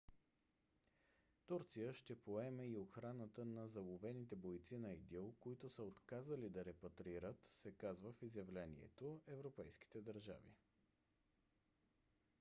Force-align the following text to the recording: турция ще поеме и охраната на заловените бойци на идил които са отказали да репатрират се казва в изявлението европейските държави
турция 1.47 1.93
ще 1.93 2.15
поеме 2.19 2.63
и 2.67 2.77
охраната 2.77 3.45
на 3.45 3.67
заловените 3.67 4.35
бойци 4.35 4.77
на 4.77 4.93
идил 4.93 5.33
които 5.39 5.69
са 5.69 5.83
отказали 5.83 6.49
да 6.49 6.65
репатрират 6.65 7.37
се 7.47 7.71
казва 7.71 8.13
в 8.13 8.21
изявлението 8.23 9.21
европейските 9.27 10.01
държави 10.01 10.53